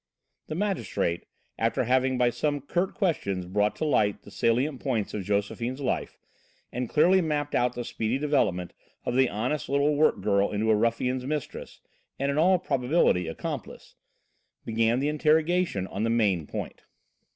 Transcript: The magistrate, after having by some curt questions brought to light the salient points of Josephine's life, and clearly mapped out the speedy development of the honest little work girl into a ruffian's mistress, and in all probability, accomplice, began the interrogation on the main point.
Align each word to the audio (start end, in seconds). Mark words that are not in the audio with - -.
The 0.47 0.55
magistrate, 0.55 1.27
after 1.59 1.83
having 1.83 2.17
by 2.17 2.31
some 2.31 2.59
curt 2.61 2.95
questions 2.95 3.45
brought 3.45 3.75
to 3.75 3.85
light 3.85 4.23
the 4.23 4.31
salient 4.31 4.79
points 4.81 5.13
of 5.13 5.21
Josephine's 5.23 5.79
life, 5.79 6.17
and 6.71 6.89
clearly 6.89 7.21
mapped 7.21 7.53
out 7.53 7.73
the 7.75 7.85
speedy 7.85 8.17
development 8.17 8.73
of 9.05 9.13
the 9.15 9.29
honest 9.29 9.69
little 9.69 9.95
work 9.95 10.19
girl 10.21 10.49
into 10.49 10.71
a 10.71 10.75
ruffian's 10.75 11.27
mistress, 11.27 11.81
and 12.17 12.31
in 12.31 12.39
all 12.39 12.57
probability, 12.57 13.27
accomplice, 13.27 13.93
began 14.65 14.97
the 14.99 15.07
interrogation 15.07 15.85
on 15.85 16.01
the 16.03 16.09
main 16.09 16.47
point. 16.47 16.81